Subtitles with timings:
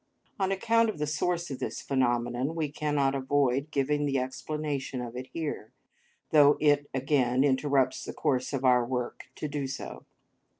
[0.39, 5.15] On account of the source of this phenomenon, we cannot avoid giving the explanation of
[5.15, 5.73] it here,
[6.31, 10.03] though it again interrupts the course of our work to do so.